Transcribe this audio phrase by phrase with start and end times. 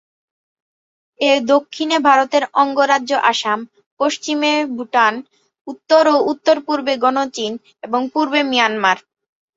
[1.19, 3.59] এর দক্ষিণে ভারতের অঙ্গরাজ্য আসাম,
[3.99, 5.13] পশ্চিমে ভুটান,
[5.67, 7.51] উত্তর ও উত্তর-পূর্বে গণচীন,
[7.83, 8.97] এবং পূর্বে মিয়ানমার।